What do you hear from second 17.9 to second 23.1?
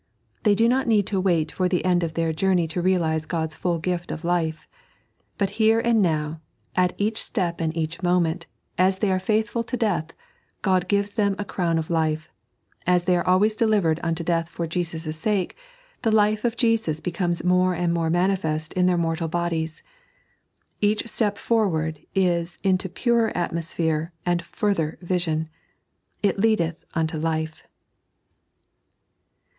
more manifest in their mortal bodies. Each step forward is into